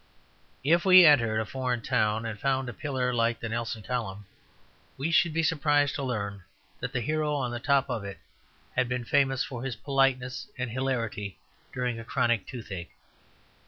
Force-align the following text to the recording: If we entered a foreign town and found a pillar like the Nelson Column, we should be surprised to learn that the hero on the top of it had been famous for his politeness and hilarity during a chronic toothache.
If 0.63 0.83
we 0.83 1.05
entered 1.05 1.39
a 1.39 1.45
foreign 1.45 1.81
town 1.83 2.25
and 2.25 2.39
found 2.39 2.67
a 2.67 2.73
pillar 2.73 3.13
like 3.13 3.39
the 3.39 3.49
Nelson 3.49 3.83
Column, 3.83 4.25
we 4.97 5.11
should 5.11 5.31
be 5.31 5.43
surprised 5.43 5.93
to 5.93 6.01
learn 6.03 6.41
that 6.79 6.91
the 6.91 7.01
hero 7.01 7.35
on 7.35 7.51
the 7.51 7.59
top 7.59 7.87
of 7.87 8.03
it 8.03 8.17
had 8.75 8.89
been 8.89 9.05
famous 9.05 9.43
for 9.43 9.63
his 9.63 9.75
politeness 9.75 10.47
and 10.57 10.71
hilarity 10.71 11.37
during 11.71 11.99
a 11.99 12.03
chronic 12.03 12.47
toothache. 12.47 12.89